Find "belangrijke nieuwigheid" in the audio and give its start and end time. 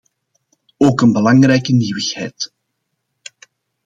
1.11-2.51